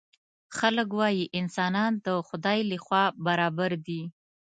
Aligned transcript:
خلک 0.57 0.87
وايي 0.99 1.25
انسانان 1.39 1.91
د 2.05 2.07
خدای 2.27 2.59
له 2.69 2.77
خوا 2.85 3.03
برابر 3.25 3.71
دي. 3.85 4.01